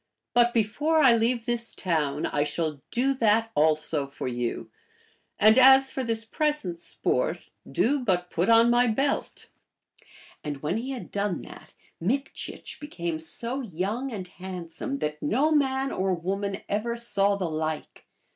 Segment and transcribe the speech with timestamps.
[0.33, 4.71] But before I leave this town I shall do that also for you;
[5.39, 9.51] anil as for this present sport, do but put on my belt."
[10.43, 15.91] And when he had done that, Mikchich became so young and handsome that no man
[15.91, 18.07] or woman ever saw the like.